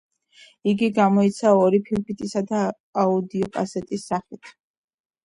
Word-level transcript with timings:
იგი 0.69 0.87
გამოიცა 0.99 1.51
ორი 1.65 1.79
ფირფიტისა 1.89 2.43
და 2.53 2.63
აუდიოკასეტის 3.03 4.07
სახით. 4.13 4.51